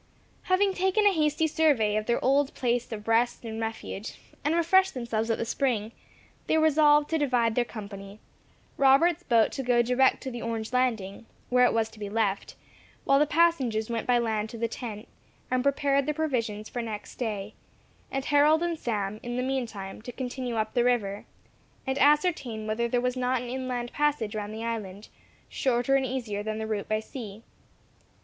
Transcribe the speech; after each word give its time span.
Having 0.45 0.73
taken 0.73 1.05
a 1.05 1.13
hasty 1.13 1.45
survey 1.45 1.95
of 1.95 2.07
their 2.07 2.19
old 2.25 2.55
place 2.55 2.91
of 2.91 3.07
rest 3.07 3.45
and 3.45 3.57
of 3.57 3.61
refuge, 3.61 4.17
and 4.43 4.55
refreshed 4.55 4.95
themselves 4.95 5.29
at 5.29 5.37
the 5.37 5.45
spring, 5.45 5.91
they 6.47 6.57
resolved 6.57 7.07
to 7.11 7.19
divide 7.19 7.53
their 7.53 7.63
company 7.63 8.19
Robert's 8.77 9.21
boat 9.21 9.51
to 9.51 9.61
go 9.61 9.83
direct 9.83 10.23
to 10.23 10.31
the 10.31 10.41
orange 10.41 10.73
landing, 10.73 11.27
where 11.49 11.65
it 11.65 11.71
was 11.73 11.87
to 11.89 11.99
be 11.99 12.09
left, 12.09 12.55
while 13.03 13.19
the 13.19 13.27
passengers 13.27 13.91
went 13.91 14.07
by 14.07 14.17
land 14.17 14.49
to 14.49 14.57
the 14.57 14.67
tent, 14.67 15.07
and 15.51 15.61
prepared 15.61 16.07
the 16.07 16.15
provisions 16.15 16.67
for 16.67 16.81
next 16.81 17.17
day; 17.17 17.53
and 18.09 18.25
Harold 18.25 18.63
and 18.63 18.79
Sam, 18.79 19.19
in 19.21 19.37
the 19.37 19.43
meantime, 19.43 20.01
to 20.01 20.11
continue 20.11 20.55
up 20.55 20.73
the 20.73 20.83
river, 20.83 21.25
and 21.85 21.99
ascertain 21.99 22.65
whether 22.65 22.87
there 22.87 23.01
was 23.01 23.15
not 23.15 23.43
an 23.43 23.49
inland 23.49 23.91
passage 23.93 24.33
round 24.33 24.51
the 24.51 24.65
island, 24.65 25.09
shorter 25.47 25.93
and 25.93 26.07
easier 26.07 26.41
than 26.41 26.57
the 26.57 26.65
route 26.65 26.89
by 26.89 26.99
sea. 27.01 27.43